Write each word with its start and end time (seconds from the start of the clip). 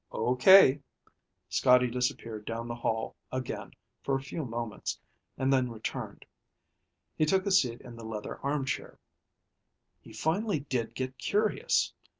"Okay." 0.11 0.81
Scotty 1.47 1.85
disappeared 1.85 2.45
down 2.47 2.67
the 2.67 2.73
hall 2.73 3.15
again 3.31 3.69
for 4.01 4.15
a 4.15 4.19
few 4.19 4.43
moments 4.45 4.99
and 5.37 5.53
then 5.53 5.69
returned. 5.69 6.25
He 7.15 7.27
took 7.27 7.45
a 7.45 7.51
seat 7.51 7.81
in 7.81 7.95
the 7.97 8.03
leather 8.03 8.39
armchair. 8.39 8.97
"He 10.01 10.11
finally 10.11 10.61
did 10.61 10.95
get 10.95 11.19
curious. 11.19 11.93